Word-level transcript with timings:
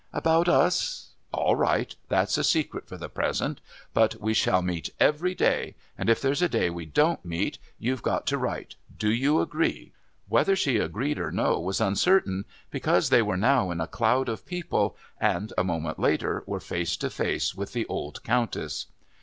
"About 0.13 0.49
us? 0.49 1.11
All 1.31 1.55
right. 1.55 1.95
That's 2.09 2.35
a 2.35 2.43
secret 2.43 2.87
for 2.87 2.97
the 2.97 3.07
present; 3.07 3.61
but 3.93 4.15
we 4.15 4.33
shall 4.33 4.63
meet 4.63 4.89
every 4.99 5.35
day, 5.35 5.75
and 5.95 6.09
if 6.09 6.19
there's 6.19 6.41
a 6.41 6.49
day 6.49 6.71
we 6.71 6.87
don't 6.87 7.23
meet 7.23 7.59
you've 7.77 8.01
got 8.01 8.25
to 8.25 8.39
write. 8.39 8.77
Do 8.97 9.11
you 9.11 9.41
agree?" 9.41 9.93
Whether 10.27 10.55
she 10.55 10.77
agreed 10.77 11.19
or 11.19 11.31
no 11.31 11.59
was 11.59 11.79
uncertain, 11.79 12.45
because 12.71 13.09
they 13.11 13.21
were 13.21 13.37
now 13.37 13.69
in 13.69 13.79
a 13.79 13.85
cloud 13.85 14.27
of 14.27 14.43
people, 14.47 14.97
and, 15.19 15.53
a 15.55 15.63
moment 15.63 15.99
later, 15.99 16.41
were 16.47 16.59
face 16.59 16.97
to 16.97 17.11
face 17.11 17.53
with 17.53 17.73
the 17.73 17.85
old 17.85 18.23
Countess. 18.23 18.87